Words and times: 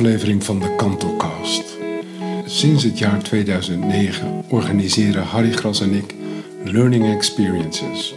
aflevering 0.00 0.44
van 0.44 0.58
de 0.58 0.74
Kantocast. 0.76 1.64
Sinds 2.44 2.84
het 2.84 2.98
jaar 2.98 3.22
2009 3.22 4.44
organiseren 4.48 5.22
Harry 5.22 5.52
Gras 5.52 5.80
en 5.80 5.94
ik 5.94 6.14
Learning 6.64 7.14
Experiences. 7.14 8.14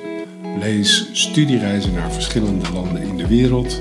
Lees 0.60 1.10
studiereizen 1.12 1.94
naar 1.94 2.12
verschillende 2.12 2.72
landen 2.74 3.02
in 3.02 3.18
de 3.18 3.28
wereld 3.28 3.80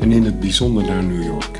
en 0.00 0.12
in 0.12 0.24
het 0.24 0.40
bijzonder 0.40 0.84
naar 0.84 1.04
New 1.04 1.24
York. 1.24 1.58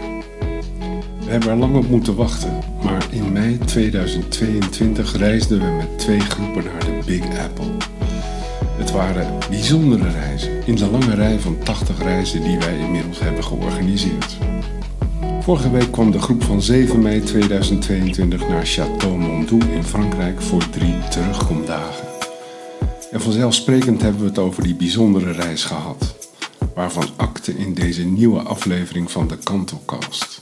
We 1.24 1.30
hebben 1.30 1.50
er 1.50 1.56
lang 1.56 1.76
op 1.76 1.88
moeten 1.88 2.14
wachten, 2.14 2.58
maar 2.82 3.06
in 3.10 3.32
mei 3.32 3.58
2022 3.58 5.16
reisden 5.16 5.58
we 5.58 5.76
met 5.76 5.98
twee 5.98 6.20
groepen 6.20 6.64
naar 6.64 6.84
de 6.84 6.98
Big 7.06 7.38
Apple. 7.38 7.70
Het 8.76 8.90
waren 8.90 9.38
bijzondere 9.48 10.10
reizen 10.10 10.66
in 10.66 10.74
de 10.74 10.86
lange 10.86 11.14
rij 11.14 11.38
van 11.38 11.58
80 11.58 12.02
reizen 12.02 12.42
die 12.42 12.58
wij 12.58 12.78
inmiddels 12.78 13.20
hebben 13.20 13.44
georganiseerd. 13.44 14.38
Vorige 15.40 15.70
week 15.70 15.92
kwam 15.92 16.10
de 16.10 16.20
groep 16.20 16.42
van 16.42 16.62
7 16.62 17.02
mei 17.02 17.20
2022 17.20 18.48
naar 18.48 18.66
Château 18.66 19.18
Mondou 19.18 19.64
in 19.64 19.84
Frankrijk 19.84 20.42
voor 20.42 20.70
drie 20.70 21.08
terugkomdagen. 21.10 22.08
En 23.10 23.20
vanzelfsprekend 23.20 24.02
hebben 24.02 24.20
we 24.20 24.26
het 24.26 24.38
over 24.38 24.62
die 24.62 24.74
bijzondere 24.74 25.32
reis 25.32 25.64
gehad, 25.64 26.16
waarvan 26.74 27.06
akte 27.16 27.56
in 27.56 27.74
deze 27.74 28.04
nieuwe 28.04 28.40
aflevering 28.40 29.10
van 29.10 29.28
de 29.28 29.36
Kantocast. 29.36 30.38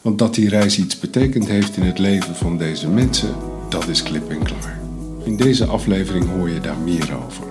Want 0.00 0.18
dat 0.18 0.34
die 0.34 0.48
reis 0.48 0.78
iets 0.78 0.98
betekend 0.98 1.48
heeft 1.48 1.76
in 1.76 1.82
het 1.82 1.98
leven 1.98 2.36
van 2.36 2.58
deze 2.58 2.88
mensen, 2.88 3.34
dat 3.68 3.88
is 3.88 4.02
klip 4.02 4.30
en 4.30 4.42
klaar. 4.42 4.80
In 5.24 5.36
deze 5.36 5.64
aflevering 5.64 6.28
hoor 6.30 6.50
je 6.50 6.60
daar 6.60 6.78
meer 6.78 7.16
over. 7.26 7.44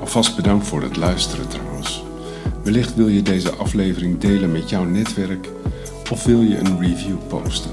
Alvast 0.00 0.36
bedankt 0.36 0.66
voor 0.66 0.82
het 0.82 0.96
luisteren 0.96 1.48
trouwens. 1.48 2.02
Wellicht 2.62 2.94
wil 2.94 3.08
je 3.08 3.22
deze 3.22 3.50
aflevering 3.50 4.18
delen 4.18 4.52
met 4.52 4.70
jouw 4.70 4.84
netwerk 4.84 5.48
of 6.10 6.24
wil 6.24 6.40
je 6.40 6.58
een 6.58 6.80
review 6.80 7.16
posten. 7.28 7.70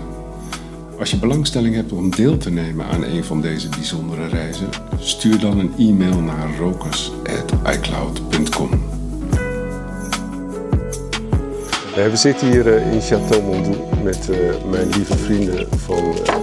Als 1.00 1.12
je 1.12 1.18
belangstelling 1.18 1.76
hebt 1.76 1.92
om 1.92 2.10
deel 2.10 2.38
te 2.38 2.52
nemen 2.52 2.86
aan 2.86 3.04
een 3.04 3.24
van 3.24 3.42
deze 3.42 3.70
bijzondere 3.70 4.28
reizen, 4.28 4.70
stuur 5.00 5.40
dan 5.40 5.60
een 5.60 5.74
e-mail 5.78 6.20
naar 6.20 6.58
rokers.icloud.com. 6.58 8.70
We 11.96 12.12
zitten 12.14 12.52
hier 12.52 12.76
eh, 12.76 12.94
in 12.94 13.02
Château 13.02 13.44
Mondou 13.44 14.04
met 14.04 14.30
eh, 14.30 14.38
mijn 14.70 14.90
lieve 14.90 15.18
vrienden 15.18 15.80
van 15.80 15.98
eh, 15.98 16.36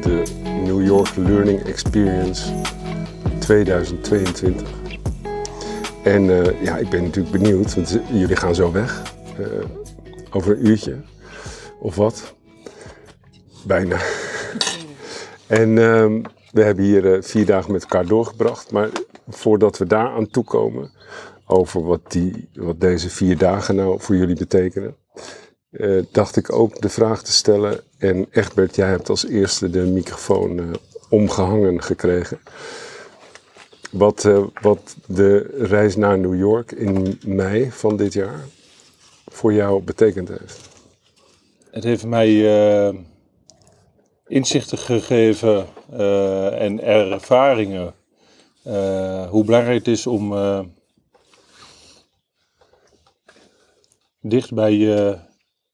de 0.00 0.22
New 0.64 0.84
York 0.84 1.16
Learning 1.16 1.62
Experience 1.62 2.52
2022. 3.38 4.68
En 6.02 6.22
ja, 6.62 6.76
ik 6.76 6.88
ben 6.88 7.02
natuurlijk 7.02 7.42
benieuwd, 7.42 7.74
want 7.74 7.98
jullie 8.12 8.36
gaan 8.36 8.54
zo 8.54 8.72
weg. 8.72 9.02
over 10.30 10.52
een 10.52 10.66
uurtje 10.66 10.96
of 11.84 11.96
wat. 11.96 12.34
Bijna. 13.66 14.00
en 15.46 15.78
ehm, 15.78 16.22
we 16.52 16.62
hebben 16.62 16.84
hier 16.84 17.22
vier 17.22 17.46
dagen 17.46 17.72
met 17.72 17.82
elkaar 17.82 18.06
doorgebracht. 18.06 18.70
Maar 18.70 18.88
voordat 19.28 19.78
we 19.78 19.86
daar 19.86 20.08
aan 20.08 20.30
toe 20.30 20.44
komen, 20.44 20.90
over 21.46 21.84
wat, 21.84 22.00
die, 22.12 22.48
wat 22.52 22.80
deze 22.80 23.10
vier 23.10 23.38
dagen 23.38 23.74
nou 23.74 24.00
voor 24.00 24.16
jullie 24.16 24.36
betekenen, 24.36 24.96
uh, 25.70 26.02
dacht 26.12 26.36
ik 26.36 26.52
ook 26.52 26.80
de 26.80 26.88
vraag 26.88 27.22
te 27.22 27.32
stellen. 27.32 27.80
En 27.98 28.26
Egbert, 28.30 28.76
jij 28.76 28.88
hebt 28.88 29.08
als 29.08 29.26
eerste 29.26 29.70
de 29.70 29.82
microfoon 29.82 30.58
uh, 30.58 30.64
omgehangen 31.08 31.82
gekregen. 31.82 32.38
Wat, 33.90 34.28
wat 34.60 34.96
de 35.06 35.54
reis 35.58 35.96
naar 35.96 36.18
New 36.18 36.38
York 36.38 36.72
in 36.72 37.20
mei 37.26 37.72
van 37.72 37.96
dit 37.96 38.12
jaar 38.12 38.44
voor 39.26 39.52
jou 39.52 39.82
betekend 39.82 40.28
heeft. 40.28 40.73
Het 41.74 41.84
heeft 41.84 42.06
mij 42.06 42.34
inzichten 44.26 44.78
gegeven 44.78 45.66
en 46.58 46.82
ervaringen 46.82 47.94
hoe 49.28 49.44
belangrijk 49.44 49.78
het 49.78 49.88
is 49.88 50.06
om 50.06 50.32
dicht 54.20 54.54
bij 54.54 54.72
je 54.72 55.18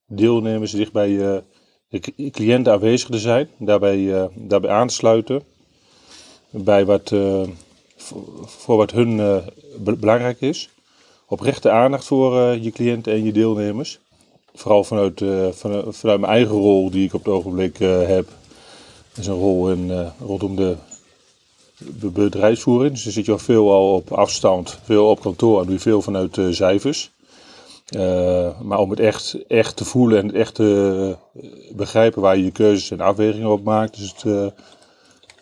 deelnemers, 0.07 0.73
dicht 0.73 0.93
bij 0.93 1.11
je 1.11 1.43
cliënten 2.31 2.73
aanwezig 2.73 3.09
te 3.09 3.19
zijn. 3.19 3.49
Daarbij, 3.59 4.15
eh, 4.15 4.25
daarbij 4.35 4.71
aan 4.71 4.87
te 4.87 4.95
sluiten. 4.95 5.43
Bij 6.51 6.85
wat, 6.85 7.11
uh, 7.11 7.43
voor 8.45 8.77
wat 8.77 8.91
hun 8.91 9.19
uh, 9.19 9.37
belangrijk 9.79 10.41
is. 10.41 10.71
Oprechte 11.27 11.71
aandacht 11.71 12.07
voor 12.07 12.35
je 12.57 12.71
cliënten 12.71 13.13
en 13.13 13.25
je 13.25 13.33
deelnemers. 13.33 14.01
Vooral 14.55 14.85
vanuit, 14.85 15.23
van, 15.51 15.85
vanuit 15.95 16.21
mijn 16.21 16.33
eigen 16.33 16.57
rol 16.57 16.91
die 16.91 17.07
ik 17.07 17.15
op 17.15 17.25
het 17.25 17.35
ogenblik 17.35 17.77
heb. 17.79 18.29
Dat 19.09 19.19
is 19.19 19.27
een 19.27 19.35
rol 19.35 19.71
in, 19.71 20.13
rondom 20.27 20.57
de 20.57 20.77
bedrijfsvoering. 22.11 22.93
Dus 22.93 23.03
dan 23.05 23.13
zit 23.13 23.27
je 23.27 23.33
al 23.33 23.39
veel 23.39 23.73
al 23.73 23.95
op 23.95 24.13
afstand, 24.13 24.79
veel 24.83 25.11
op 25.11 25.21
kantoor 25.21 25.59
en 25.59 25.65
doe 25.65 25.75
je 25.75 25.81
veel 25.81 26.03
vanuit 26.03 26.39
cijfers. 26.51 27.11
Uh, 27.97 28.61
maar 28.61 28.79
om 28.79 28.91
het 28.91 29.01
echt, 29.01 29.37
echt 29.49 29.77
te 29.77 29.85
voelen 29.85 30.19
en 30.19 30.35
echt 30.35 30.55
te 30.55 31.17
begrijpen 31.77 32.23
waar 32.23 32.37
je 32.37 32.45
je 32.45 32.51
keuzes 32.51 32.91
en 32.91 33.01
afwegingen 33.01 33.51
op 33.51 33.65
maakt, 33.65 33.97
is 33.97 34.15
het 34.17 34.53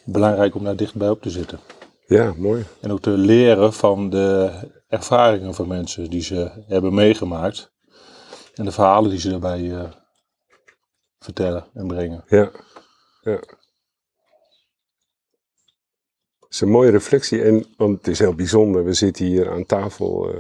belangrijk 0.05 0.55
om 0.55 0.65
daar 0.65 0.77
dichtbij 0.77 1.09
op 1.09 1.23
te 1.23 1.31
zitten. 1.31 1.61
Ja, 2.07 2.35
mooi. 2.37 2.65
En 2.81 2.93
ook 2.93 3.01
te 3.01 3.11
leren 3.11 3.73
van 3.73 4.11
de 4.11 4.51
ervaringen 4.89 5.55
van 5.55 5.69
mensen 5.69 6.11
die 6.11 6.23
ze 6.23 6.51
hebben 6.67 6.95
meegemaakt. 6.95 7.71
En 8.59 8.65
de 8.65 8.73
verhalen 8.73 9.11
die 9.11 9.21
ze 9.21 9.31
daarbij 9.31 9.61
uh, 9.61 9.91
vertellen 11.19 11.67
en 11.75 11.87
brengen. 11.87 12.25
Ja, 12.27 12.51
ja. 13.21 13.41
Het 16.39 16.57
is 16.57 16.61
een 16.61 16.71
mooie 16.71 16.91
reflectie, 16.91 17.43
en, 17.43 17.67
want 17.77 17.99
het 17.99 18.09
is 18.09 18.19
heel 18.19 18.35
bijzonder. 18.35 18.85
We 18.85 18.93
zitten 18.93 19.25
hier 19.25 19.51
aan 19.51 19.67
tafel 19.67 20.35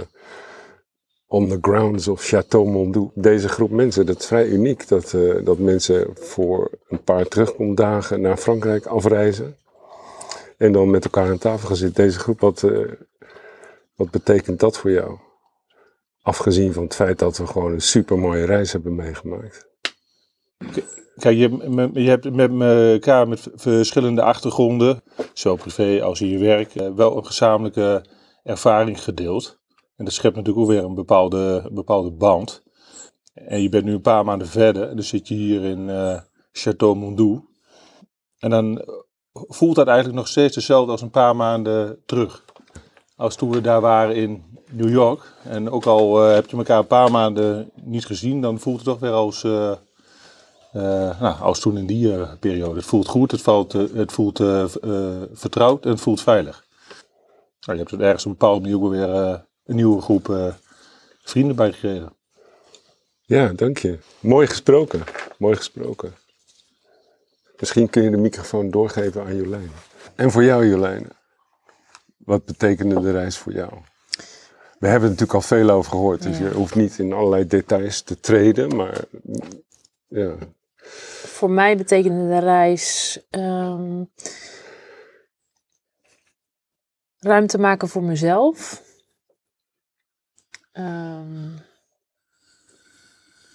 on 1.26 1.48
the 1.48 1.58
grounds 1.60 2.08
of 2.08 2.24
Chateau 2.24 2.68
Mondou. 2.68 3.10
Deze 3.14 3.48
groep 3.48 3.70
mensen, 3.70 4.06
dat 4.06 4.18
is 4.18 4.26
vrij 4.26 4.46
uniek. 4.46 4.88
Dat, 4.88 5.12
uh, 5.12 5.44
dat 5.44 5.58
mensen 5.58 6.16
voor 6.16 6.70
een 6.88 7.02
paar 7.02 7.26
terugkomdagen 7.26 8.20
naar 8.20 8.36
Frankrijk 8.36 8.86
afreizen. 8.86 9.56
En 10.56 10.72
dan 10.72 10.90
met 10.90 11.04
elkaar 11.04 11.30
aan 11.30 11.38
tafel 11.38 11.68
gaan 11.68 11.76
zitten. 11.76 12.04
Deze 12.04 12.18
groep, 12.18 12.40
wat, 12.40 12.64
wat 13.94 14.10
betekent 14.10 14.60
dat 14.60 14.78
voor 14.78 14.90
jou? 14.90 15.18
Afgezien 16.28 16.72
van 16.72 16.82
het 16.82 16.94
feit 16.94 17.18
dat 17.18 17.36
we 17.36 17.46
gewoon 17.46 17.72
een 17.72 17.80
super 17.80 18.18
mooie 18.18 18.44
reis 18.44 18.72
hebben 18.72 18.94
meegemaakt. 18.94 19.68
Kijk, 21.16 21.36
je, 21.36 21.90
je 21.92 22.08
hebt 22.08 22.30
met 22.30 22.50
elkaar 22.92 23.28
met 23.28 23.48
verschillende 23.54 24.22
achtergronden, 24.22 25.02
zowel 25.32 25.58
privé 25.58 26.02
als 26.02 26.20
in 26.20 26.28
je 26.28 26.38
werk, 26.38 26.74
eh, 26.74 26.94
wel 26.94 27.16
een 27.16 27.26
gezamenlijke 27.26 28.04
ervaring 28.42 29.02
gedeeld. 29.02 29.58
En 29.96 30.04
dat 30.04 30.14
schept 30.14 30.36
natuurlijk 30.36 30.64
ook 30.64 30.72
weer 30.72 30.84
een 30.84 30.94
bepaalde, 30.94 31.70
bepaalde 31.72 32.10
band. 32.10 32.62
En 33.34 33.62
je 33.62 33.68
bent 33.68 33.84
nu 33.84 33.92
een 33.92 34.00
paar 34.00 34.24
maanden 34.24 34.48
verder. 34.48 34.88
Dan 34.88 35.02
zit 35.02 35.28
je 35.28 35.34
hier 35.34 35.64
in 35.64 35.88
uh, 35.88 36.20
Château 36.52 36.96
Mondou. 36.96 37.40
En 38.38 38.50
dan 38.50 38.84
voelt 39.32 39.76
dat 39.76 39.86
eigenlijk 39.86 40.18
nog 40.18 40.28
steeds 40.28 40.54
hetzelfde 40.54 40.92
als 40.92 41.02
een 41.02 41.10
paar 41.10 41.36
maanden 41.36 42.02
terug. 42.06 42.44
Als 43.18 43.36
toen 43.36 43.50
we 43.50 43.60
daar 43.60 43.80
waren 43.80 44.16
in 44.16 44.44
New 44.70 44.90
York. 44.90 45.32
En 45.42 45.70
ook 45.70 45.84
al 45.84 46.28
uh, 46.28 46.34
heb 46.34 46.50
je 46.50 46.56
elkaar 46.56 46.78
een 46.78 46.86
paar 46.86 47.10
maanden 47.10 47.70
niet 47.82 48.06
gezien, 48.06 48.40
dan 48.40 48.58
voelt 48.58 48.76
het 48.76 48.84
toch 48.84 48.98
weer 48.98 49.10
als, 49.10 49.42
uh, 49.42 49.72
nou, 50.72 51.40
als 51.40 51.60
toen 51.60 51.78
in 51.78 51.86
die 51.86 52.36
periode. 52.36 52.74
Het 52.74 52.84
voelt 52.84 53.08
goed, 53.08 53.30
het, 53.30 53.42
valt, 53.42 53.72
het 53.72 54.12
voelt 54.12 54.42
vertrouwd 55.32 55.84
en 55.84 55.90
het 55.90 56.00
voelt 56.00 56.20
veilig. 56.20 56.64
Nou, 57.60 57.78
je 57.78 57.84
hebt 57.84 57.90
het 57.90 58.00
ergens 58.00 58.26
op 58.26 58.30
een 58.30 58.38
bepaalde 58.38 58.60
manier 58.60 58.90
weer 58.90 59.08
een 59.64 59.76
nieuwe 59.76 60.00
groep 60.00 60.54
vrienden 61.22 61.56
bij 61.56 61.72
gekregen. 61.72 62.12
Ja, 63.22 63.48
dank 63.48 63.78
je. 63.78 63.98
Mooi 64.20 64.46
gesproken. 64.46 65.02
Mooi 65.38 65.56
gesproken. 65.56 66.14
Misschien 67.58 67.90
kun 67.90 68.02
je 68.02 68.10
de 68.10 68.16
microfoon 68.16 68.70
doorgeven 68.70 69.24
aan 69.24 69.36
Jolijn. 69.36 69.70
En 70.14 70.30
voor 70.30 70.44
jou, 70.44 70.66
Jolijn. 70.66 71.17
Wat 72.28 72.44
betekende 72.44 73.00
de 73.00 73.10
reis 73.10 73.38
voor 73.38 73.52
jou? 73.52 73.72
We 74.78 74.86
hebben 74.86 75.02
er 75.02 75.14
natuurlijk 75.14 75.34
al 75.34 75.40
veel 75.40 75.70
over 75.70 75.90
gehoord, 75.90 76.22
dus 76.22 76.38
je 76.38 76.50
hoeft 76.50 76.74
niet 76.74 76.98
in 76.98 77.12
allerlei 77.12 77.46
details 77.46 78.02
te 78.02 78.20
treden, 78.20 78.76
maar 78.76 79.04
ja. 80.06 80.36
Voor 81.26 81.50
mij 81.50 81.76
betekende 81.76 82.28
de 82.28 82.38
reis 82.38 83.20
um, 83.30 84.10
ruimte 87.18 87.58
maken 87.58 87.88
voor 87.88 88.02
mezelf. 88.02 88.82
Um, 90.72 90.84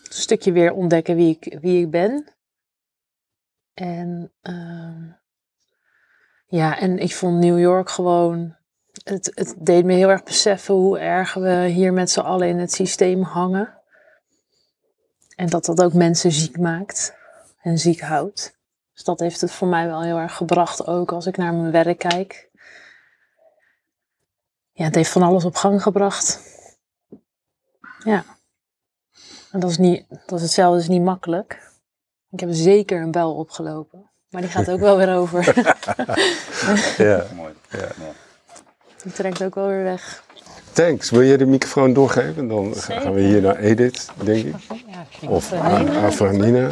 een 0.03 0.09
stukje 0.09 0.51
weer 0.51 0.73
ontdekken 0.73 1.15
wie 1.15 1.37
ik, 1.39 1.57
wie 1.61 1.81
ik 1.81 1.91
ben. 1.91 2.33
En 3.73 4.31
um, 4.41 5.19
ja, 6.45 6.79
en 6.79 6.97
ik 6.97 7.13
vond 7.13 7.39
New 7.39 7.59
York 7.59 7.89
gewoon. 7.89 8.61
Het, 9.03 9.31
het 9.35 9.55
deed 9.57 9.85
me 9.85 9.93
heel 9.93 10.09
erg 10.09 10.23
beseffen 10.23 10.73
hoe 10.73 10.99
erg 10.99 11.33
we 11.33 11.65
hier 11.65 11.93
met 11.93 12.11
z'n 12.11 12.19
allen 12.19 12.47
in 12.47 12.59
het 12.59 12.71
systeem 12.71 13.21
hangen. 13.21 13.77
En 15.35 15.49
dat 15.49 15.65
dat 15.65 15.83
ook 15.83 15.93
mensen 15.93 16.31
ziek 16.31 16.57
maakt 16.57 17.15
en 17.61 17.77
ziek 17.77 18.01
houdt. 18.01 18.57
Dus 18.93 19.03
dat 19.03 19.19
heeft 19.19 19.41
het 19.41 19.51
voor 19.51 19.67
mij 19.67 19.87
wel 19.87 20.01
heel 20.01 20.17
erg 20.17 20.35
gebracht, 20.35 20.87
ook 20.87 21.11
als 21.11 21.25
ik 21.25 21.37
naar 21.37 21.53
mijn 21.53 21.71
werk 21.71 21.97
kijk. 21.97 22.49
Ja, 24.71 24.85
het 24.85 24.95
heeft 24.95 25.09
van 25.09 25.23
alles 25.23 25.45
op 25.45 25.55
gang 25.55 25.81
gebracht. 25.81 26.39
Ja. 28.03 28.23
En 29.51 29.59
dat 29.59 29.69
is, 29.69 29.77
niet, 29.77 30.05
dat 30.09 30.37
is 30.37 30.41
hetzelfde, 30.41 30.79
is 30.79 30.87
niet 30.87 31.01
makkelijk. 31.01 31.71
Ik 32.29 32.39
heb 32.39 32.49
zeker 32.51 33.01
een 33.01 33.11
bel 33.11 33.35
opgelopen. 33.35 34.09
Maar 34.29 34.41
die 34.41 34.51
gaat 34.51 34.69
ook 34.69 34.79
wel 34.79 34.97
weer 34.97 35.15
over. 35.15 35.45
Ja. 36.97 37.25
Mooi. 37.35 37.53
Ja. 37.69 37.87
Die 39.03 39.11
trekt 39.11 39.43
ook 39.43 39.55
wel 39.55 39.67
weer 39.67 39.83
weg. 39.83 40.23
Thanks. 40.73 41.09
Wil 41.09 41.21
je 41.21 41.37
de 41.37 41.45
microfoon 41.45 41.93
doorgeven? 41.93 42.47
Dan 42.47 42.73
Zeker. 42.73 43.01
gaan 43.01 43.13
we 43.13 43.21
hier 43.21 43.41
naar 43.41 43.55
Edith, 43.57 44.09
denk 44.23 44.45
ik. 44.45 44.55
Ja, 44.87 45.29
Of 45.29 45.53
Afranina. 45.53 46.05
Afranina. 46.05 46.71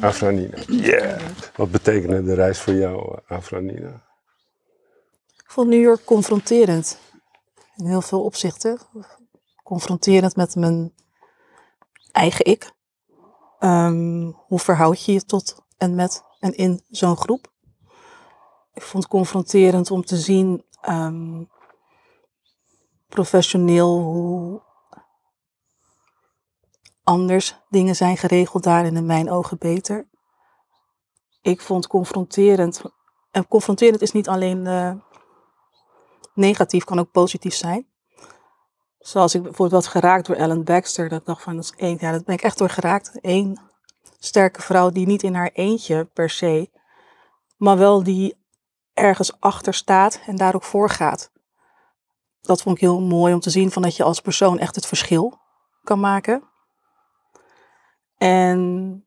Afranina. 0.00 0.56
Yeah. 0.66 1.20
Wat 1.56 1.70
betekende 1.70 2.22
de 2.22 2.34
reis 2.34 2.58
voor 2.60 2.72
jou, 2.74 3.18
eh, 3.26 3.36
Afranina? 3.36 3.88
Ik 5.36 5.50
vond 5.54 5.68
New 5.68 5.80
York 5.82 6.04
confronterend. 6.04 6.98
In 7.76 7.86
heel 7.86 8.02
veel 8.02 8.22
opzichten. 8.22 8.78
Confronterend 9.62 10.36
met 10.36 10.54
mijn 10.54 10.92
eigen 12.12 12.44
ik. 12.44 12.70
Ehm, 13.58 14.30
hoe 14.46 14.58
verhoud 14.58 15.04
je 15.04 15.12
je 15.12 15.24
tot 15.24 15.62
en 15.76 15.94
met 15.94 16.22
en 16.40 16.54
in 16.54 16.82
zo'n 16.88 17.16
groep? 17.16 17.52
Ik 18.74 18.82
vond 18.82 19.02
het 19.02 19.12
confronterend 19.12 19.90
om 19.90 20.04
te 20.04 20.16
zien, 20.16 20.64
ehm, 20.80 21.44
professioneel, 23.08 24.00
hoe 24.00 24.62
anders 27.02 27.56
dingen 27.68 27.96
zijn 27.96 28.16
geregeld 28.16 28.62
daar 28.62 28.84
en 28.84 28.96
in 28.96 29.06
mijn 29.06 29.30
ogen 29.30 29.58
beter. 29.58 30.08
Ik 31.42 31.60
vond 31.60 31.86
confronterend, 31.86 32.82
en 33.30 33.48
confronterend 33.48 34.02
is 34.02 34.12
niet 34.12 34.28
alleen 34.28 34.66
eh, 34.66 34.92
negatief, 36.34 36.84
kan 36.84 36.98
ook 36.98 37.10
positief 37.10 37.54
zijn. 37.54 37.86
Zoals 38.98 39.34
ik 39.34 39.42
bijvoorbeeld 39.42 39.82
was 39.82 39.92
geraakt 39.92 40.26
door 40.26 40.36
Ellen 40.36 40.64
Baxter. 40.64 41.08
Dat 41.08 41.20
ik 41.20 41.26
dacht 41.26 41.42
van, 41.42 41.54
dat 41.54 41.64
is 41.64 41.72
één, 41.76 41.96
ja, 42.00 42.12
dat 42.12 42.24
ben 42.24 42.34
ik 42.34 42.42
echt 42.42 42.58
door 42.58 42.70
geraakt. 42.70 43.18
Eén 43.20 43.58
sterke 44.18 44.62
vrouw 44.62 44.90
die 44.90 45.06
niet 45.06 45.22
in 45.22 45.34
haar 45.34 45.50
eentje 45.52 46.04
per 46.04 46.30
se, 46.30 46.70
maar 47.56 47.78
wel 47.78 48.02
die 48.02 48.37
ergens 48.98 49.40
achter 49.40 49.74
staat 49.74 50.20
en 50.26 50.36
daar 50.36 50.54
ook 50.54 50.62
voor 50.62 50.90
gaat. 50.90 51.30
Dat 52.40 52.62
vond 52.62 52.74
ik 52.74 52.80
heel 52.80 53.00
mooi 53.00 53.34
om 53.34 53.40
te 53.40 53.50
zien 53.50 53.70
van 53.70 53.82
dat 53.82 53.96
je 53.96 54.02
als 54.02 54.20
persoon 54.20 54.58
echt 54.58 54.74
het 54.74 54.86
verschil 54.86 55.38
kan 55.84 56.00
maken. 56.00 56.42
En 58.18 59.06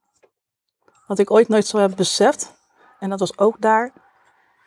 wat 1.08 1.20
ik 1.20 1.32
ooit 1.32 1.48
nooit 1.48 1.68
zo 1.68 1.78
heb 1.78 1.96
beseft, 1.96 2.54
en 3.00 3.10
dat 3.10 3.20
was 3.20 3.38
ook 3.38 3.62
daar, 3.62 3.94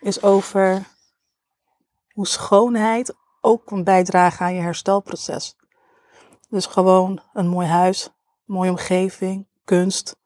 is 0.00 0.22
over 0.22 0.86
hoe 2.12 2.26
schoonheid 2.26 3.14
ook 3.40 3.66
kan 3.66 3.84
bijdragen 3.84 4.46
aan 4.46 4.54
je 4.54 4.60
herstelproces. 4.60 5.56
Dus 6.48 6.66
gewoon 6.66 7.20
een 7.32 7.48
mooi 7.48 7.66
huis, 7.66 8.10
mooie 8.44 8.70
omgeving, 8.70 9.46
kunst. 9.64 10.16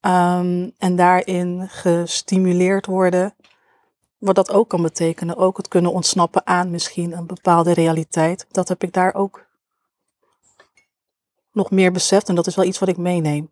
Ehm, 0.00 0.70
en 0.78 0.96
daarin 0.96 1.68
gestimuleerd 1.68 2.86
worden. 2.86 3.34
Wat 4.18 4.34
dat 4.34 4.50
ook 4.50 4.68
kan 4.68 4.82
betekenen. 4.82 5.36
Ook 5.36 5.56
het 5.56 5.68
kunnen 5.68 5.92
ontsnappen 5.92 6.46
aan 6.46 6.70
misschien 6.70 7.12
een 7.12 7.26
bepaalde 7.26 7.72
realiteit. 7.72 8.46
Dat 8.50 8.68
heb 8.68 8.82
ik 8.82 8.92
daar 8.92 9.14
ook 9.14 9.46
nog 11.52 11.70
meer 11.70 11.92
beseft. 11.92 12.28
En 12.28 12.34
dat 12.34 12.46
is 12.46 12.56
wel 12.56 12.64
iets 12.64 12.78
wat 12.78 12.88
ik 12.88 12.96
meeneem. 12.96 13.50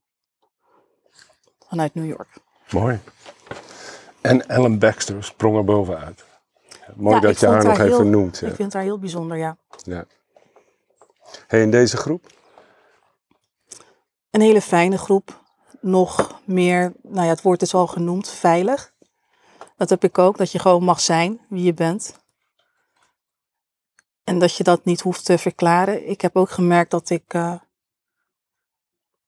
Vanuit 1.68 1.94
New 1.94 2.06
York. 2.06 2.28
Mooi. 2.70 3.00
En 4.20 4.48
Ellen 4.48 4.78
Baxter 4.78 5.24
sprong 5.24 5.56
er 5.56 5.64
bovenuit. 5.64 6.24
Mooi 6.94 7.14
Ja, 7.14 7.20
dat 7.20 7.40
je 7.40 7.46
haar 7.46 7.64
nog 7.64 7.78
even 7.78 8.10
noemt. 8.10 8.38
Ja. 8.38 8.48
Ik 8.48 8.54
vind 8.54 8.72
haar 8.72 8.82
heel 8.82 8.98
bijzonder, 8.98 9.36
ja. 9.36 9.56
Ja. 9.82 10.04
Hey, 11.46 11.62
in 11.62 11.70
deze 11.70 11.96
groep? 11.96 12.34
een 14.36 14.42
hele 14.42 14.60
fijne 14.60 14.98
groep. 14.98 15.44
Nog 15.80 16.40
meer, 16.44 16.92
nou 17.02 17.24
ja, 17.24 17.30
het 17.30 17.42
woord 17.42 17.62
is 17.62 17.74
al 17.74 17.86
genoemd, 17.86 18.28
veilig. 18.28 18.92
Dat 19.76 19.90
heb 19.90 20.04
ik 20.04 20.18
ook, 20.18 20.36
dat 20.36 20.52
je 20.52 20.58
gewoon 20.58 20.84
mag 20.84 21.00
zijn 21.00 21.40
wie 21.48 21.62
je 21.62 21.74
bent. 21.74 22.16
En 24.24 24.38
dat 24.38 24.56
je 24.56 24.64
dat 24.64 24.84
niet 24.84 25.00
hoeft 25.00 25.24
te 25.24 25.38
verklaren. 25.38 26.08
Ik 26.08 26.20
heb 26.20 26.36
ook 26.36 26.50
gemerkt 26.50 26.90
dat 26.90 27.10
ik 27.10 27.34
eh, 27.34 27.54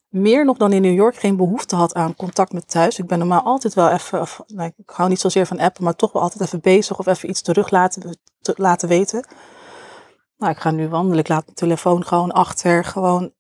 meer 0.09 0.45
nog 0.45 0.57
dan 0.57 0.73
in 0.73 0.83
New 0.83 0.95
York 0.95 1.17
geen 1.17 1.37
behoefte 1.37 1.77
had 1.77 1.95
aan 1.95 2.17
contact 2.17 2.53
met 2.53 2.69
thuis. 2.69 2.99
Ik 2.99 3.07
ben 3.07 3.19
normaal 3.19 3.43
altijd 3.43 3.75
wel 3.75 3.91
even, 3.91 4.21
of, 4.21 4.43
nou, 4.47 4.73
ik 4.77 4.91
hou 4.91 5.09
niet 5.09 5.21
zozeer 5.21 5.47
van 5.47 5.59
appen, 5.59 5.85
maar 5.85 5.97
toch 5.97 6.13
wel 6.13 6.23
altijd 6.23 6.43
even 6.43 6.61
bezig 6.61 6.99
of 6.99 7.07
even 7.07 7.29
iets 7.29 7.43
terug 7.43 7.71
laten, 7.71 8.19
te, 8.41 8.55
laten 8.57 8.89
weten. 8.89 9.27
Nou, 10.37 10.53
ik 10.53 10.59
ga 10.59 10.71
nu 10.71 10.89
wandelen, 10.89 11.19
ik 11.19 11.29
laat 11.29 11.45
mijn 11.45 11.57
telefoon 11.57 12.05
gewoon 12.05 12.33
achter, 12.33 12.85
gewoon 12.85 13.33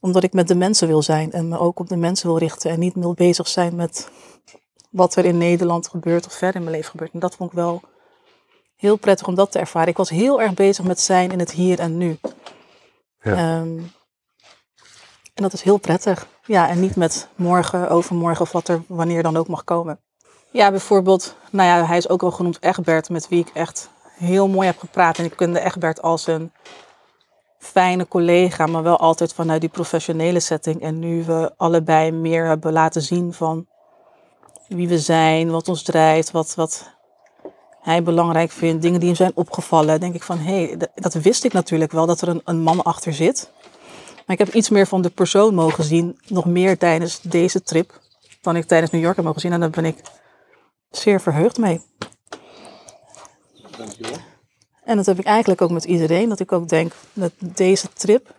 omdat 0.00 0.22
ik 0.22 0.32
met 0.32 0.48
de 0.48 0.54
mensen 0.54 0.88
wil 0.88 1.02
zijn 1.02 1.32
en 1.32 1.48
me 1.48 1.58
ook 1.58 1.78
op 1.78 1.88
de 1.88 1.96
mensen 1.96 2.26
wil 2.26 2.38
richten 2.38 2.70
en 2.70 2.78
niet 2.78 2.94
wil 2.94 3.14
bezig 3.14 3.48
zijn 3.48 3.76
met 3.76 4.10
wat 4.94 5.16
er 5.16 5.24
in 5.24 5.38
Nederland 5.38 5.88
gebeurt 5.88 6.26
of 6.26 6.32
verder 6.32 6.56
in 6.56 6.62
mijn 6.62 6.76
leven 6.76 6.90
gebeurt. 6.90 7.12
En 7.12 7.18
dat 7.18 7.34
vond 7.34 7.50
ik 7.50 7.56
wel 7.56 7.82
heel 8.76 8.96
prettig 8.96 9.26
om 9.26 9.34
dat 9.34 9.52
te 9.52 9.58
ervaren. 9.58 9.88
Ik 9.88 9.96
was 9.96 10.10
heel 10.10 10.40
erg 10.42 10.54
bezig 10.54 10.84
met 10.84 11.00
zijn 11.00 11.30
in 11.30 11.38
het 11.38 11.50
hier 11.50 11.78
en 11.78 11.96
nu. 11.96 12.18
Ja. 13.20 13.32
Ehm, 13.32 13.78
en 15.34 15.42
dat 15.42 15.52
is 15.52 15.62
heel 15.62 15.78
prettig. 15.78 16.26
Ja, 16.46 16.68
en 16.68 16.80
niet 16.80 16.96
met 16.96 17.28
morgen, 17.34 17.88
overmorgen 17.88 18.40
of 18.40 18.52
wat 18.52 18.68
er 18.68 18.82
wanneer 18.86 19.22
dan 19.22 19.36
ook 19.36 19.48
mag 19.48 19.64
komen. 19.64 20.00
Ja, 20.50 20.70
bijvoorbeeld, 20.70 21.36
nou 21.50 21.68
ja, 21.68 21.86
hij 21.86 21.96
is 21.96 22.08
ook 22.08 22.20
wel 22.20 22.30
genoemd 22.30 22.62
Egbert, 22.62 23.08
met 23.10 23.28
wie 23.28 23.40
ik 23.40 23.50
echt 23.54 23.90
heel 24.16 24.48
mooi 24.48 24.66
heb 24.66 24.78
gepraat. 24.78 25.18
En 25.18 25.24
ik 25.24 25.36
kende 25.36 25.60
Egbert 25.60 26.02
als 26.02 26.26
een 26.26 26.52
fijne 27.58 28.08
collega, 28.08 28.66
maar 28.66 28.82
wel 28.82 28.98
altijd 28.98 29.32
vanuit 29.32 29.60
die 29.60 29.70
professionele 29.70 30.40
setting. 30.40 30.82
En 30.82 30.98
nu 30.98 31.24
we 31.24 31.52
allebei 31.56 32.10
meer 32.10 32.46
hebben 32.46 32.72
laten 32.72 33.02
zien 33.02 33.32
van 33.32 33.66
wie 34.68 34.88
we 34.88 34.98
zijn, 34.98 35.50
wat 35.50 35.68
ons 35.68 35.82
drijft, 35.82 36.30
wat, 36.30 36.54
wat 36.54 36.90
hij 37.80 38.02
belangrijk 38.02 38.50
vindt, 38.50 38.82
dingen 38.82 38.98
die 38.98 39.08
hem 39.08 39.16
zijn 39.16 39.32
opgevallen, 39.34 40.00
denk 40.00 40.14
ik 40.14 40.22
van 40.22 40.38
hé, 40.38 40.64
hey, 40.64 40.76
dat, 40.76 40.90
dat 40.94 41.14
wist 41.14 41.44
ik 41.44 41.52
natuurlijk 41.52 41.92
wel, 41.92 42.06
dat 42.06 42.20
er 42.20 42.28
een, 42.28 42.40
een 42.44 42.60
man 42.60 42.82
achter 42.82 43.12
zit. 43.12 43.50
Maar 44.26 44.36
ik 44.36 44.46
heb 44.46 44.54
iets 44.54 44.68
meer 44.68 44.86
van 44.86 45.02
de 45.02 45.10
persoon 45.10 45.54
mogen 45.54 45.84
zien, 45.84 46.18
nog 46.26 46.44
meer 46.44 46.78
tijdens 46.78 47.20
deze 47.20 47.62
trip, 47.62 48.00
dan 48.40 48.56
ik 48.56 48.64
tijdens 48.64 48.92
New 48.92 49.02
York 49.02 49.16
heb 49.16 49.24
mogen 49.24 49.40
zien. 49.40 49.52
En 49.52 49.60
daar 49.60 49.70
ben 49.70 49.84
ik 49.84 50.00
zeer 50.90 51.20
verheugd 51.20 51.58
mee. 51.58 51.80
En 54.84 54.96
dat 54.96 55.06
heb 55.06 55.18
ik 55.18 55.24
eigenlijk 55.24 55.62
ook 55.62 55.70
met 55.70 55.84
iedereen. 55.84 56.28
Dat 56.28 56.40
ik 56.40 56.52
ook 56.52 56.68
denk 56.68 56.92
dat 57.12 57.32
deze 57.38 57.88
trip, 57.92 58.34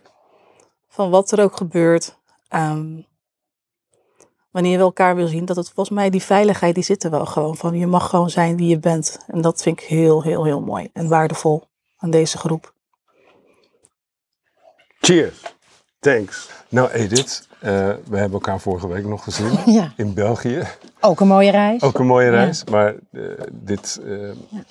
van 0.88 1.10
wat 1.10 1.30
er 1.30 1.42
ook 1.42 1.56
gebeurt, 1.56 2.16
ehm, 2.48 3.00
wanneer 4.56 4.76
we 4.78 4.84
elkaar 4.84 5.16
wil 5.16 5.26
zien, 5.26 5.44
dat 5.44 5.56
het 5.56 5.70
volgens 5.70 5.96
mij 5.96 6.10
die 6.10 6.22
veiligheid, 6.22 6.74
die 6.74 6.84
zit 6.84 7.04
er 7.04 7.10
wel 7.10 7.26
gewoon. 7.26 7.56
Van 7.56 7.78
je 7.78 7.86
mag 7.86 8.08
gewoon 8.10 8.30
zijn 8.30 8.56
wie 8.56 8.68
je 8.68 8.78
bent. 8.78 9.18
En 9.26 9.40
dat 9.40 9.62
vind 9.62 9.80
ik 9.80 9.86
heel, 9.86 10.22
heel, 10.22 10.44
heel 10.44 10.60
mooi 10.60 10.88
en 10.92 11.08
waardevol 11.08 11.64
aan 11.96 12.10
deze 12.10 12.38
groep. 12.38 12.72
Cheers. 15.00 15.40
Thanks. 15.98 16.48
Nou 16.68 16.90
Edith, 16.90 17.48
eh, 17.60 17.70
we 18.08 18.16
hebben 18.16 18.32
elkaar 18.32 18.60
vorige 18.60 18.88
week 18.88 19.06
nog 19.06 19.24
gezien 19.24 19.58
Ja, 19.78 19.92
in 19.96 20.14
België. 20.14 20.62
ook 21.00 21.20
een 21.20 21.26
mooie 21.26 21.50
reis. 21.50 21.82
Ook 21.82 21.98
een 21.98 22.06
mooie 22.06 22.30
Ja. 22.30 22.32
reis, 22.32 22.64
maar 22.64 22.94
eh, 23.12 23.22
dit, 23.52 24.00
eh, 24.04 24.12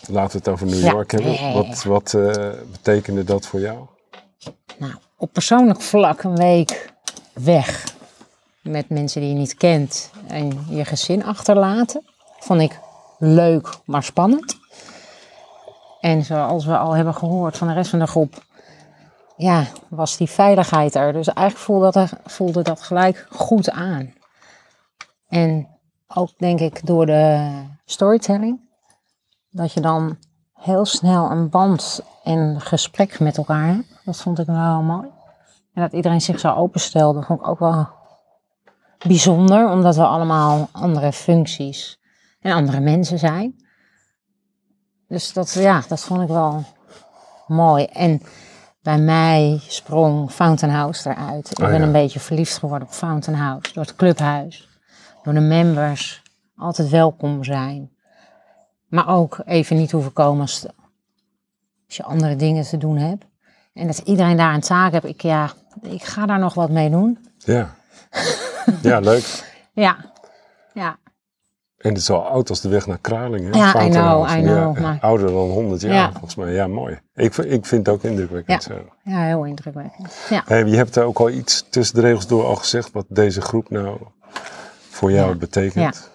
laten 0.08 0.32
we 0.32 0.38
het 0.38 0.48
over 0.48 0.66
New. 0.68 0.92
York 0.92 1.12
hebben. 1.12 1.54
Wat, 1.54 1.84
wat 1.84 2.14
eh, 2.14 2.50
betekende 2.72 3.24
dat 3.24 3.48
voor 3.48 3.60
jou? 3.60 3.78
Nou, 4.78 4.94
op 5.18 5.34
persoonlijk 5.34 5.82
vlak 5.82 6.24
een 6.24 6.36
week 6.36 6.94
weg 7.34 7.95
met 8.66 8.90
mensen 8.90 9.22
die 9.22 9.30
je 9.30 9.36
niet 9.36 9.56
kent 9.56 10.12
en 10.28 10.66
je 10.70 10.86
gezin 10.86 11.26
achterlaten. 11.26 12.06
Vond 12.40 12.62
ik 12.62 12.80
leuk, 13.20 13.70
maar 13.86 14.04
spannend. 14.04 14.58
En 16.00 16.24
zoals 16.24 16.66
we 16.66 16.78
al 16.78 16.96
hebben 16.96 17.14
gehoord 17.14 17.58
van 17.58 17.68
de 17.68 17.74
rest 17.74 17.90
van 17.90 18.00
de 18.00 18.08
groep, 18.08 18.44
ja, 19.38 19.66
was 19.90 20.18
die 20.18 20.30
veiligheid 20.30 20.96
er. 20.96 21.14
Dus 21.14 21.28
eigenlijk 21.28 21.66
voelde 21.66 21.92
dat, 21.92 22.14
voelde 22.26 22.62
dat 22.62 22.82
gelijk 22.82 23.28
goed 23.30 23.72
aan. 23.72 24.14
En 25.28 25.68
ook 26.08 26.30
denk 26.38 26.60
ik 26.60 26.86
door 26.86 27.06
de 27.06 27.52
storytelling, 27.86 28.60
dat 29.50 29.74
je 29.74 29.82
dan 29.82 30.18
heel 30.54 30.86
snel 30.86 31.32
een 31.32 31.50
band 31.50 32.02
en 32.24 32.62
gesprek 32.62 33.20
met 33.20 33.38
elkaar 33.38 33.68
hebt. 33.68 34.02
Dat 34.06 34.22
vond 34.22 34.40
ik 34.40 34.46
wel 34.46 34.82
mooi. 34.82 35.08
En 35.74 35.82
dat 35.82 35.94
iedereen 35.94 36.22
zich 36.22 36.40
zo 36.40 36.54
openstelde, 36.54 37.22
vond 37.22 37.40
ik 37.40 37.48
ook 37.48 37.60
wel 37.60 37.88
bijzonder, 39.08 39.70
omdat 39.70 39.96
we 39.96 40.06
allemaal 40.06 40.70
andere 40.72 41.12
functies 41.14 42.00
en 42.40 42.52
andere 42.52 42.80
mensen 42.80 43.20
zijn. 43.20 43.56
Dus 45.08 45.34
dat, 45.34 45.54
ja, 45.54 45.84
dat 45.88 46.00
vond 46.04 46.22
ik 46.22 46.28
wel 46.28 46.64
mooi. 47.48 47.84
En 47.86 48.22
bij 48.82 48.98
mij 48.98 49.60
sprong 49.68 50.32
Fountain 50.32 50.74
House 50.76 51.10
eruit. 51.10 51.52
Ik 51.52 51.60
Oh, 51.60 51.66
ben 51.66 51.80
ja. 51.80 51.86
een 51.86 51.92
beetje 51.92 52.20
verliefd 52.20 52.58
geworden 52.58 52.88
op 52.88 52.94
Fountain 52.94 53.40
House. 53.40 53.74
Door 53.74 53.84
het 53.84 53.96
clubhuis. 53.96 54.70
Door 55.24 55.34
de 55.34 55.40
members. 55.40 56.24
Altijd 56.58 56.90
welkom 56.90 57.44
zijn. 57.44 57.92
Maar 58.88 59.08
ook 59.08 59.40
even 59.46 59.78
niet 59.78 59.92
hoeven 59.92 60.14
komen 60.14 60.42
als, 60.42 60.66
als 61.88 61.96
je 61.98 62.04
andere 62.04 62.36
dingen 62.36 62.64
te 62.64 62.78
doen 62.78 62.98
hebt. 62.98 63.26
En 63.74 63.88
dat 63.88 63.98
iedereen 63.98 64.38
daar 64.38 64.54
een 64.54 64.62
taak 64.62 64.92
heeft. 64.92 65.06
Ik, 65.06 65.22
ja, 65.22 65.52
ik 65.82 66.04
ga 66.04 66.26
daar 66.26 66.40
nog 66.40 66.54
wat 66.54 66.70
mee 66.70 66.90
doen. 66.90 67.28
Ja. 67.38 67.76
Ja, 68.82 69.00
leuk. 69.00 69.54
Ja, 69.74 69.98
ja. 70.74 70.98
En 71.78 71.90
het 71.92 71.98
is 72.02 72.10
al 72.10 72.26
oud 72.28 72.50
als 72.50 72.62
de 72.62 72.70
weg 72.70 72.88
naar 72.88 72.98
Kralingen. 72.98 73.54
Ja, 73.54 73.68
I 73.68 73.72
Fountain 73.72 73.92
know, 73.92 74.26
House. 74.26 74.38
I 74.38 74.42
know, 74.42 74.80
maar- 74.80 74.98
Ouder 75.02 75.28
dan 75.28 75.36
100 75.50 75.82
jaar, 75.82 75.94
Ja. 75.94 76.12
volgens 76.12 76.36
mij. 76.36 76.54
Ja, 76.54 76.68
mooi. 76.68 77.00
Ik, 77.14 77.34
vind- 77.34 77.52
ik 77.52 77.66
vind 77.66 77.86
het 77.86 77.96
ook 77.96 78.04
indrukwekkend 78.04 78.64
Ja. 78.64 78.74
zo. 78.76 78.82
ja 79.04 79.22
heel 79.26 79.44
indrukwekkend. 79.46 80.18
Ja. 80.30 80.44
Hey, 80.46 80.64
je 80.66 80.76
hebt 80.76 80.96
er 80.96 81.04
ook 81.04 81.20
al 81.20 81.30
iets 81.30 81.66
tussen 81.70 81.96
de 81.96 82.02
regels 82.02 82.28
door 82.28 82.46
al 82.46 82.56
gezegd 82.56 82.92
wat 82.92 83.06
deze 83.10 83.42
groep 83.42 83.70
nou 83.70 83.98
voor 84.90 85.12
jou 85.12 85.36
betekent. 85.36 86.12